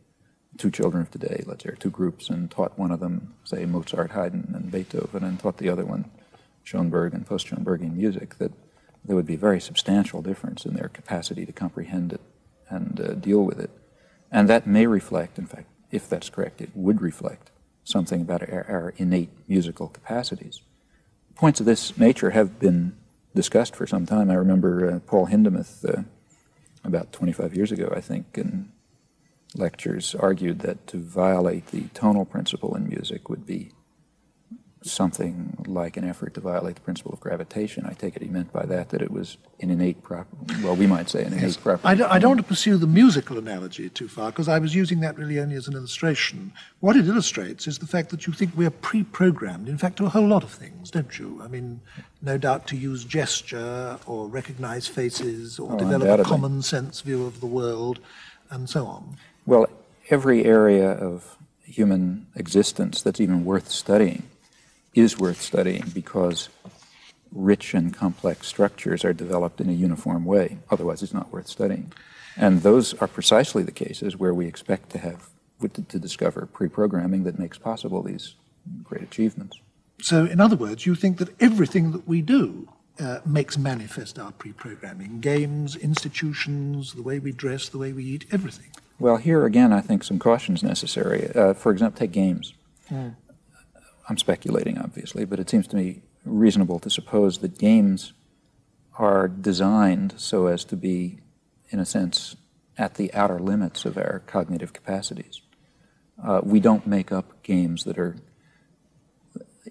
[0.57, 4.13] two children of today, let's say, two groups, and taught one of them, say, Mozart,
[4.13, 6.11] Haydn, and Beethoven, and taught the other one
[6.65, 8.53] Schoenberg and post-Schoenbergian music, that
[9.05, 12.21] there would be a very substantial difference in their capacity to comprehend it
[12.69, 13.71] and uh, deal with it.
[14.33, 17.51] And that may reflect, in fact, if that's correct, it would reflect
[17.85, 20.61] something about our, our innate musical capacities.
[21.37, 22.97] Points of this nature have been
[23.35, 24.31] discussed for some time.
[24.31, 26.03] I remember uh, Paul Hindemith, uh,
[26.83, 28.73] about 25 years ago, I think, in
[29.59, 33.73] lectures argued that to violate the tonal principle in music would be
[34.89, 37.87] something like an effort to violate the principle of gravitation.
[37.87, 40.55] I take it he meant by that that it was an innate property.
[40.63, 41.57] Well, we might say an innate yes.
[41.57, 41.89] property.
[41.89, 44.75] I don't, I don't want to pursue the musical analogy too far because I was
[44.75, 46.53] using that really only as an illustration.
[46.81, 50.07] What it illustrates is the fact that you think we're pre programmed, in fact, to
[50.07, 51.41] a whole lot of things, don't you?
[51.43, 51.81] I mean,
[52.23, 57.27] no doubt to use gesture or recognize faces or oh, develop a common sense view
[57.27, 57.99] of the world
[58.51, 59.17] and so on.
[59.47, 59.69] Well,
[60.11, 64.25] every area of human existence that's even worth studying
[64.95, 66.49] is worth studying because
[67.33, 70.59] rich and complex structures are developed in a uniform way.
[70.71, 71.93] Otherwise, it's not worth studying.
[72.37, 75.31] And those are precisely the cases where we expect to have
[75.61, 78.35] to discover pre-programming that makes possible these
[78.83, 79.59] great achievements.
[80.03, 82.69] So, in other words, you think that everything that we do
[83.01, 88.27] uh, makes manifest our pre-programming: games, institutions, the way we dress, the way we eat,
[88.31, 88.71] everything.
[88.99, 91.31] Well, here again, I think some caution is necessary.
[91.35, 92.55] Uh, for example, take games.
[92.91, 93.15] Mm.
[94.09, 98.13] I'm speculating, obviously, but it seems to me reasonable to suppose that games
[98.99, 101.19] are designed so as to be,
[101.71, 102.37] in a sense,
[102.79, 105.43] at the outer limits of our cognitive capacities.
[106.23, 108.17] Uh, we don't make up games that are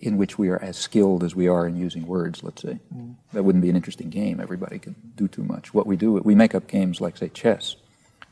[0.02, 2.80] in which we are as skilled as we are in using words, let's say.
[2.94, 3.16] Mm.
[3.34, 4.40] That wouldn't be an interesting game.
[4.40, 5.74] Everybody can do too much.
[5.74, 7.78] What we do, we make up games like, say, chess,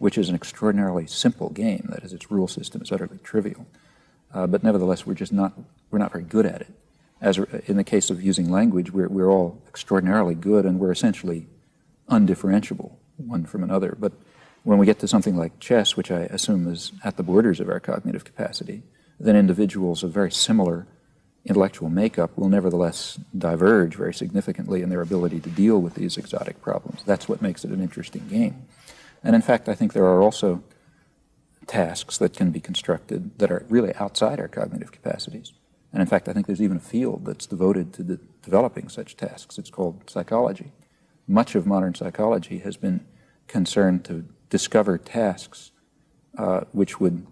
[0.03, 1.85] which is an extraordinarily simple game.
[1.87, 3.65] That is, its rule system is utterly trivial.
[4.33, 5.53] Uh, but nevertheless, we're just not,
[5.91, 6.73] we're not very good at it.
[7.21, 7.37] As
[7.67, 11.47] in the case of using language, we're, we're all extraordinarily good and we're essentially
[12.09, 13.95] undifferentiable one from another.
[13.97, 14.11] But
[14.63, 17.69] when we get to something like chess, which I assume is at the borders of
[17.69, 18.83] our cognitive capacity,
[19.21, 20.85] then individuals of very similar
[21.45, 26.61] intellectual makeup will nevertheless diverge very significantly in their ability to deal with these exotic
[26.61, 27.03] problems.
[27.05, 28.65] That's what makes it an interesting game.
[29.23, 30.63] And in fact, I think there are also
[31.67, 35.53] tasks that can be constructed that are really outside our cognitive capacities.
[35.93, 39.15] And in fact, I think there's even a field that's devoted to de- developing such
[39.15, 39.57] tasks.
[39.57, 40.71] It's called psychology.
[41.27, 43.05] Much of modern psychology has been
[43.47, 45.71] concerned to discover tasks
[46.37, 47.25] uh, which would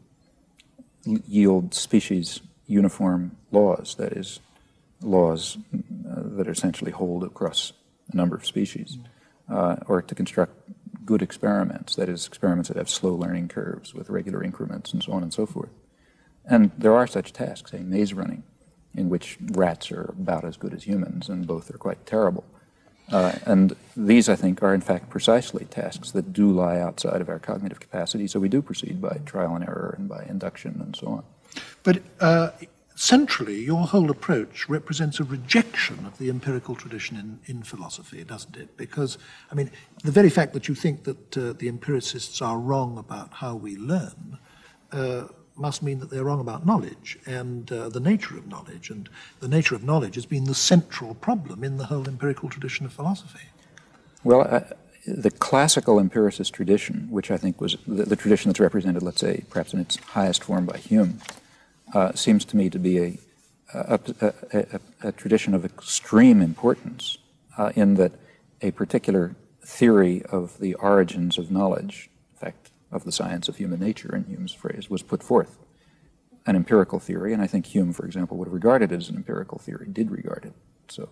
[1.06, 4.40] yield species uniform laws, that is,
[5.02, 7.74] laws uh, that essentially hold across
[8.14, 8.98] a number of species,
[9.50, 10.54] uh, or to construct
[11.06, 15.12] good experiments, that is, experiments that have slow learning curves with regular increments and so
[15.14, 15.70] on and so forth.
[16.46, 18.44] And there are such tasks, say maze running,
[18.94, 22.44] in which rats are about as good as humans, and both are quite terrible.
[23.12, 27.30] Uh, and these, I think, are in fact precisely tasks that do lie outside of
[27.30, 30.96] our cognitive capacity, so we do proceed by trial and error and by induction and
[30.96, 31.24] so on.
[31.84, 32.52] But uh,
[33.02, 38.56] centrally, your whole approach represents a rejection of the empirical tradition in, in philosophy, doesn't
[38.56, 38.78] it?
[38.78, 39.18] Because,
[39.52, 39.72] I mean,
[40.04, 43.76] the very fact that you think that uh, the empiricists are wrong about how we
[43.76, 44.38] learn
[44.92, 45.24] uh,
[45.56, 48.92] must mean that they're wrong about knowledge and uh, the nature of knowledge.
[48.92, 52.86] And the nature of knowledge has been the central problem in the whole empirical tradition
[52.86, 53.48] of philosophy.
[54.24, 54.62] Well, uh,
[55.08, 59.44] the classical empiricist tradition, which I think was the, the tradition that's represented, let's say,
[59.50, 61.20] perhaps in its highest form by Hume,
[61.94, 63.18] uh, seems to me to be a,
[63.74, 64.00] a,
[64.54, 67.18] a, a tradition of extreme importance
[67.58, 68.14] uh, in that
[68.62, 73.80] a particular theory of the origins of knowledge, in fact, of the science of human
[73.80, 75.58] nature, in Hume's phrase, was put forth.
[76.46, 79.16] An empirical theory, and I think Hume, for example, would have regarded it as an
[79.16, 80.54] empirical theory, did regard it.
[80.90, 81.10] So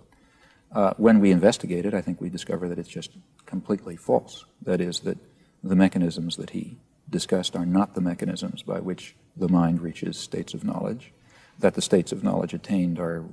[0.72, 3.12] uh, when we investigate it, I think we discover that it's just
[3.46, 4.46] completely false.
[4.64, 5.18] That is, that
[5.64, 6.78] the mechanisms that he
[7.10, 11.12] discussed are not the mechanisms by which the mind reaches states of knowledge,
[11.58, 13.26] that the states of knowledge attained are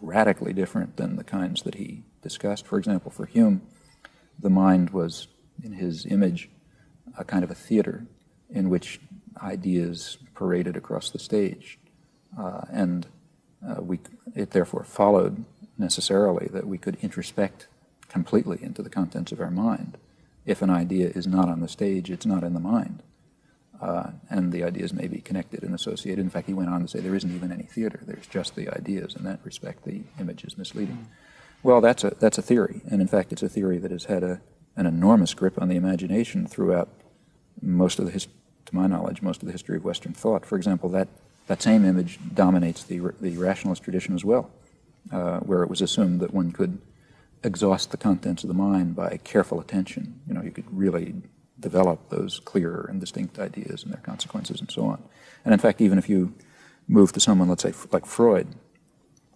[0.00, 2.66] radically different than the kinds that he discussed.
[2.66, 3.62] For example, for Hume,
[4.38, 5.28] the mind was,
[5.62, 6.50] in his image,
[7.16, 8.06] a kind of a theater
[8.50, 9.00] in which
[9.42, 11.78] ideas paraded across the stage.
[12.38, 13.06] Uh, and
[13.66, 14.00] uh, we,
[14.34, 15.44] it therefore followed
[15.78, 17.66] necessarily that we could introspect
[18.08, 19.96] completely into the contents of our mind.
[20.44, 23.02] If an idea is not on the stage, it's not in the mind.
[23.82, 26.20] Uh, and the ideas may be connected and associated.
[26.20, 28.68] In fact, he went on to say there isn't even any theater, there's just the
[28.68, 29.16] ideas.
[29.16, 31.08] In that respect, the image is misleading.
[31.64, 34.22] Well, that's a, that's a theory, and in fact, it's a theory that has had
[34.22, 34.40] a,
[34.76, 36.88] an enormous grip on the imagination throughout
[37.60, 38.28] most of the, his,
[38.66, 40.46] to my knowledge, most of the history of Western thought.
[40.46, 41.08] For example, that,
[41.48, 44.48] that same image dominates the, the rationalist tradition as well,
[45.12, 46.78] uh, where it was assumed that one could
[47.42, 50.20] exhaust the contents of the mind by careful attention.
[50.28, 51.14] You know, you could really
[51.62, 55.02] develop those clear and distinct ideas and their consequences and so on.
[55.44, 56.34] And in fact, even if you
[56.86, 58.48] move to someone, let's say, like Freud,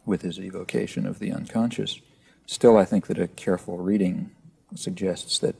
[0.04, 2.00] with his evocation of the unconscious,
[2.46, 4.30] still I think that a careful reading
[4.74, 5.56] suggests that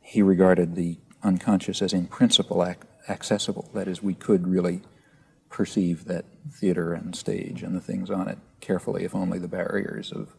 [0.00, 3.70] he regarded the unconscious as in principle ac- accessible.
[3.74, 4.82] That is, we could really
[5.48, 10.10] perceive that theater and stage and the things on it carefully if only the barriers
[10.10, 10.34] of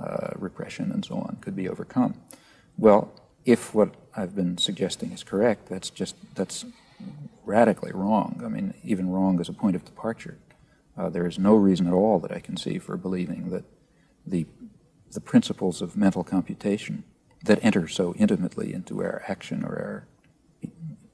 [0.00, 2.14] uh, repression and so on could be overcome.
[2.78, 3.12] Well,
[3.44, 6.64] if what I've been suggesting is correct, that's just that's
[7.44, 8.40] radically wrong.
[8.44, 10.38] I mean, even wrong as a point of departure.
[10.96, 13.64] Uh, there is no reason at all that I can see for believing that
[14.26, 14.46] the
[15.12, 17.04] the principles of mental computation
[17.44, 20.06] that enter so intimately into our action or our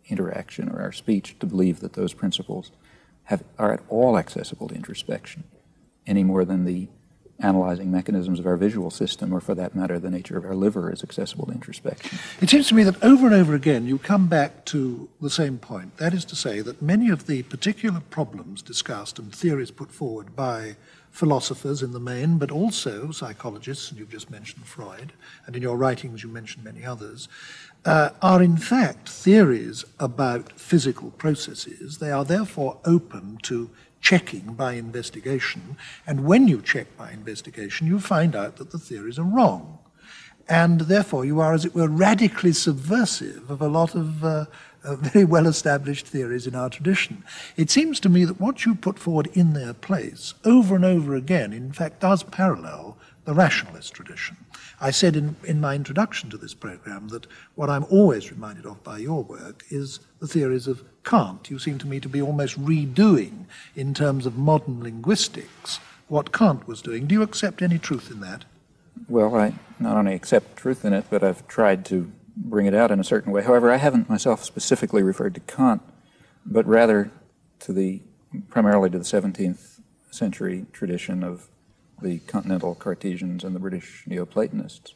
[0.07, 2.70] interaction or our speech to believe that those principles
[3.24, 5.44] have, are at all accessible to introspection
[6.07, 6.88] any more than the
[7.43, 10.93] analyzing mechanisms of our visual system, or for that matter, the nature of our liver,
[10.93, 12.18] is accessible to introspection.
[12.40, 15.59] It seems to me that over and over again you come back to the same
[15.59, 15.97] point.
[15.99, 20.36] That is to say, that many of the particular problems discussed and theories put forward
[20.36, 20.76] by
[21.11, 25.12] philosophers in the main, but also psychologists, and you've just mentioned Freud,
[25.47, 27.28] and in your writings you mentioned many others,
[27.84, 31.99] uh, are in fact theories about physical processes.
[31.99, 33.70] They are therefore open to
[34.03, 35.76] checking by investigation.
[36.07, 39.78] And when you check by investigation, you find out that the theories are wrong.
[40.48, 44.46] And therefore, you are, as it were, radically subversive of a lot of uh,
[44.84, 47.22] uh, very well established theories in our tradition.
[47.57, 51.14] It seems to me that what you put forward in their place, over and over
[51.14, 54.36] again, in fact, does parallel the rationalist tradition.
[54.80, 58.82] I said in, in my introduction to this program that what I'm always reminded of
[58.82, 61.50] by your work is the theories of Kant.
[61.50, 63.44] You seem to me to be almost redoing,
[63.76, 67.06] in terms of modern linguistics, what Kant was doing.
[67.06, 68.44] Do you accept any truth in that?
[69.08, 72.90] Well, I not only accept truth in it, but I've tried to bring it out
[72.90, 73.42] in a certain way.
[73.42, 75.82] However, I haven't myself specifically referred to Kant,
[76.44, 77.10] but rather
[77.60, 78.02] to the
[78.48, 81.48] primarily to the 17th century tradition of
[82.03, 84.94] the continental Cartesians and the British Neoplatonists,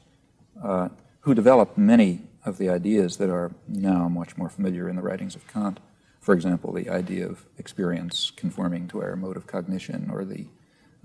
[0.63, 0.89] uh,
[1.21, 5.35] who developed many of the ideas that are now much more familiar in the writings
[5.35, 5.81] of Kant.
[6.21, 10.47] For example, the idea of experience conforming to our mode of cognition, or the,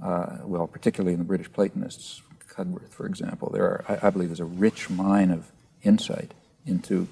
[0.04, 4.30] uh, well, particularly in the British Platonists, Cudworth, for example, there are, I, I believe,
[4.30, 5.52] there's a rich mine of
[5.84, 6.34] insight
[6.66, 7.08] into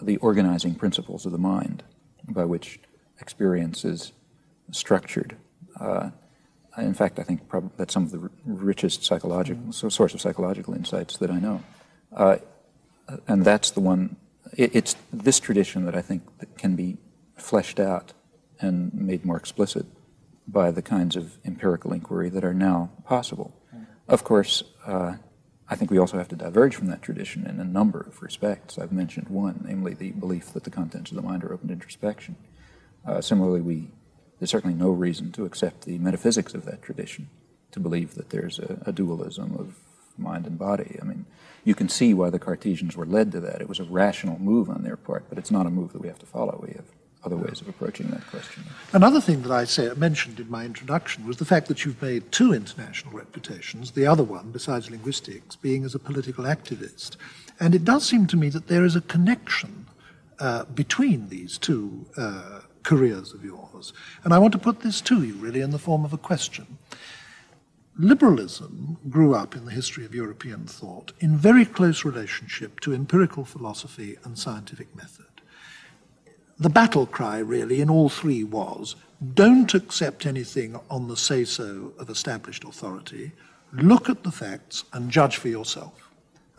[0.00, 1.82] the organizing principles of the mind
[2.28, 2.78] by which
[3.20, 4.12] experience is
[4.70, 5.36] structured.
[5.78, 6.10] Uh,
[6.78, 7.40] in fact, I think
[7.76, 11.62] that's some of the richest psychological source of psychological insights that I know,
[12.12, 12.36] uh,
[13.26, 14.16] and that's the one.
[14.56, 16.96] It, it's this tradition that I think that can be
[17.36, 18.12] fleshed out
[18.60, 19.86] and made more explicit
[20.46, 23.56] by the kinds of empirical inquiry that are now possible.
[24.08, 25.14] Of course, uh,
[25.68, 28.76] I think we also have to diverge from that tradition in a number of respects.
[28.76, 31.74] I've mentioned one, namely the belief that the contents of the mind are open to
[31.74, 32.34] introspection.
[33.06, 33.88] Uh, similarly, we
[34.40, 37.28] there's certainly no reason to accept the metaphysics of that tradition,
[37.70, 39.76] to believe that there's a, a dualism of
[40.18, 40.98] mind and body.
[41.00, 41.26] I mean,
[41.64, 43.60] you can see why the Cartesians were led to that.
[43.60, 46.08] It was a rational move on their part, but it's not a move that we
[46.08, 46.58] have to follow.
[46.66, 46.86] We have
[47.22, 48.64] other ways of approaching that question.
[48.94, 52.32] Another thing that I say, mentioned in my introduction was the fact that you've made
[52.32, 57.16] two international reputations, the other one, besides linguistics, being as a political activist.
[57.58, 59.86] And it does seem to me that there is a connection
[60.38, 63.92] uh, between these two uh, careers of yours.
[64.24, 66.78] And I want to put this to you, really, in the form of a question.
[67.98, 73.44] Liberalism grew up in the history of European thought in very close relationship to empirical
[73.44, 75.26] philosophy and scientific method.
[76.60, 78.94] the battle cry, really, in all three was
[79.34, 83.32] don't accept anything on the say so of established authority,
[83.72, 86.09] look at the facts and judge for yourself.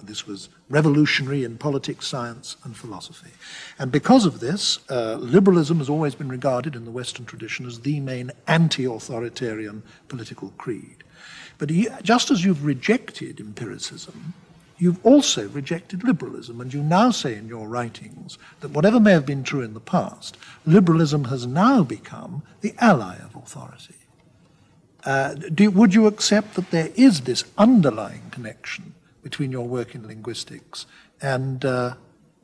[0.02, 3.30] And this was revolutionary in politics, science, and philosophy.
[3.78, 7.82] And because of this, uh, liberalism has always been regarded in the Western tradition as
[7.82, 11.04] the main anti authoritarian political creed.
[11.60, 11.70] But
[12.02, 14.34] just as you've rejected empiricism,
[14.80, 19.28] you've also rejected liberalism, and you now say in your writings that whatever may have
[19.28, 20.36] been true in the past,
[20.66, 23.94] liberalism has now become the ally of authority.
[25.04, 30.08] Uh, do, would you accept that there is this underlying connection between your work in
[30.08, 30.86] linguistics
[31.22, 31.96] and, uh,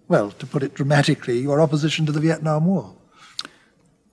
[0.08, 2.94] well, to put it dramatically, your opposition to the Vietnam War?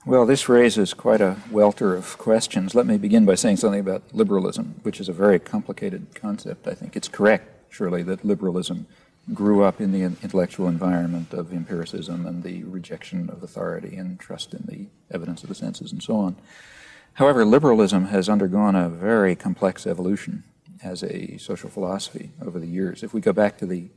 [0.07, 2.75] Well, this raises quite a welter of questions.
[2.75, 6.69] Let me begin by saying something about liberalism, which is a very complicated concept.
[6.69, 8.87] I think it's correct, surely, that liberalism
[9.33, 14.53] grew up in the intellectual environment of empiricism and the rejection of authority and trust
[14.53, 16.37] in the evidence of the senses and so on.
[17.15, 20.43] However, liberalism has undergone a very complex evolution
[20.85, 23.03] as a social philosophy over the years.
[23.03, 23.89] If we go back to the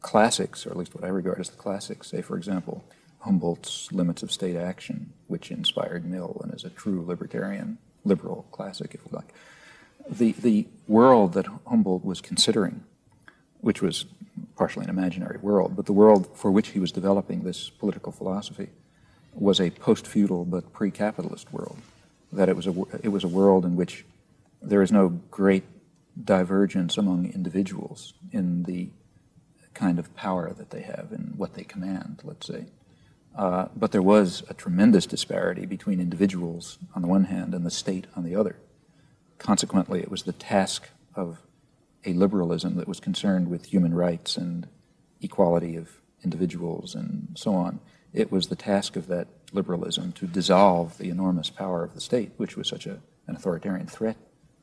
[0.00, 2.84] classics, or at least what I regard as the classics, say, for example,
[3.20, 8.94] Humboldt's Limits of State Action, which inspired Mill and is a true libertarian, liberal classic,
[8.94, 9.32] if you like.
[10.10, 12.82] The, the world that Humboldt was considering,
[13.60, 14.06] which was
[14.56, 18.70] partially an imaginary world, but the world for which he was developing this political philosophy
[19.34, 21.78] was a post feudal but pre capitalist world.
[22.32, 24.04] That it was, a, it was a world in which
[24.60, 25.64] there is no great
[26.22, 28.90] divergence among individuals in the
[29.74, 32.66] kind of power that they have and what they command, let's say.
[33.36, 37.70] Uh, but there was a tremendous disparity between individuals on the one hand and the
[37.70, 38.56] state on the other.
[39.38, 41.38] Consequently, it was the task of
[42.04, 44.68] a liberalism that was concerned with human rights and
[45.20, 47.80] equality of individuals and so on.
[48.12, 52.32] It was the task of that liberalism to dissolve the enormous power of the state,
[52.36, 54.16] which was such a, an authoritarian threat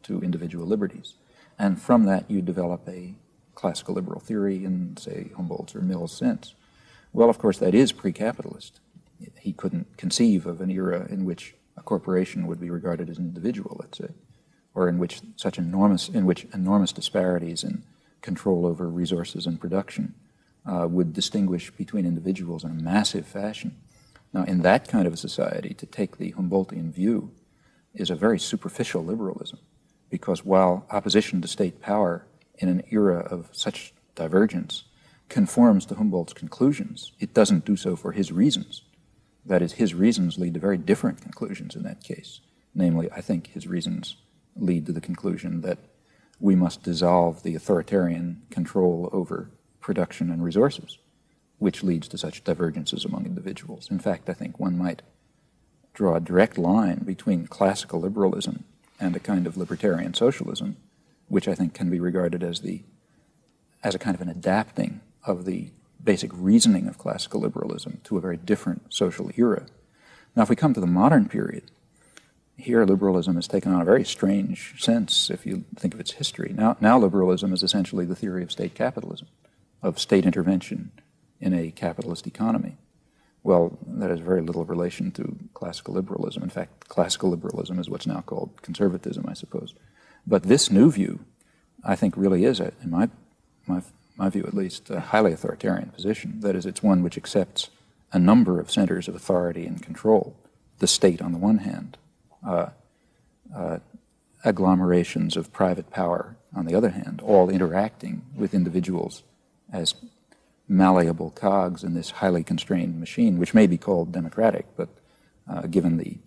[0.04, 1.16] to individual liberties.
[1.60, 3.14] And from that, you develop a
[3.54, 6.56] classical liberal theory in, say, Humboldt's or Mill's sense.
[7.12, 8.80] Well, of course, that is pre capitalist.
[9.42, 13.26] He couldn't conceive of an era in which a corporation would be regarded as an
[13.26, 14.12] individual, let's say,
[14.74, 17.84] or in which such enormous, in which enormous disparities in
[18.22, 20.14] control over resources and production
[20.66, 23.76] uh, would distinguish between individuals in a massive fashion.
[24.32, 27.32] Now, in that kind of a society, to take the Humboldtian view
[27.94, 29.60] is a very superficial liberalism,
[30.10, 32.26] because while opposition to state power
[32.58, 34.84] in an era of such divergence
[35.30, 38.84] conforms to Humboldt's conclusions, it doesn't do so for his reasons.
[39.46, 42.42] That is, his reasons lead to very different conclusions in that case.
[42.76, 44.18] Namely, I think his reasons
[44.56, 45.80] lead to the conclusion that
[46.40, 50.98] we must dissolve the authoritarian control over production and resources,
[51.58, 53.90] which leads to such divergences among individuals.
[53.92, 55.02] In fact, I think one might
[55.94, 58.64] draw a direct line between classical liberalism
[59.00, 60.78] and a kind of libertarian socialism,
[61.28, 62.84] which I think can be regarded as the
[63.82, 65.70] as a kind of an adapting of the
[66.04, 69.66] basic reasoning of classical liberalism to a very different social era.
[70.36, 71.72] Now, if we come to the modern period,
[72.58, 76.54] here liberalism has taken on a very strange sense if you think of its history.
[76.56, 79.28] Now, now liberalism is essentially the theory of state capitalism,
[79.82, 80.92] of state intervention
[81.40, 82.78] in a capitalist economy.
[83.44, 86.44] Well, that has very little relation to classical liberalism.
[86.44, 89.74] In fact, classical liberalism is what's now called conservatism, I suppose.
[90.28, 91.20] But this new view,
[91.84, 93.10] I think, really is, in my,
[93.66, 93.82] my
[94.20, 96.42] my view at least, a highly authoritarian position.
[96.42, 97.70] That is, it's one which accepts
[98.12, 100.36] a number of centers of authority and control
[100.80, 101.98] the state on the one hand,
[102.46, 102.68] uh,
[103.56, 103.80] uh,
[104.44, 109.24] agglomerations of private power on the other hand, all interacting with individuals
[109.72, 109.96] as
[110.70, 114.90] malleable cogs in this highly constrained machine, which may be called democratic, but
[115.50, 116.18] uh, given the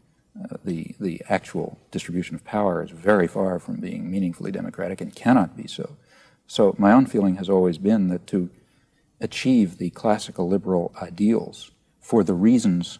[0.43, 5.15] uh, the the actual distribution of power is very far from being meaningfully democratic and
[5.15, 5.97] cannot be so.
[6.47, 8.51] So my own feeling has always been that to
[9.21, 11.71] achieve the classical liberal ideals
[12.01, 12.99] for the reasons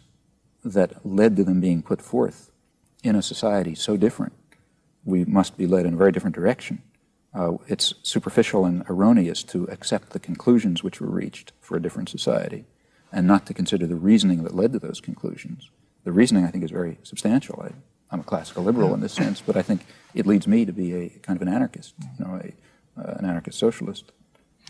[0.63, 2.51] that led to them being put forth
[3.03, 4.33] in a society so different,
[5.03, 6.81] we must be led in a very different direction.
[7.33, 12.09] Uh, it's superficial and erroneous to accept the conclusions which were reached for a different
[12.09, 12.65] society
[13.11, 15.69] and not to consider the reasoning that led to those conclusions.
[16.03, 17.61] The reasoning, I think, is very substantial.
[17.63, 17.71] I,
[18.13, 20.93] am a classical liberal in this sense, but I think it leads me to be
[20.93, 24.11] a kind of an anarchist, you know, a, uh, an anarchist socialist.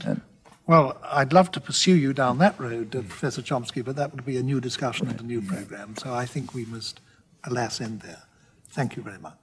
[0.05, 0.21] And
[0.65, 4.25] well, I'd love to pursue you down that road, uh, Professor Chomsky, but that would
[4.25, 5.97] be a new discussion and a new program.
[5.97, 7.01] So I think we must,
[7.43, 8.23] alas, end there.
[8.69, 9.42] Thank you very much.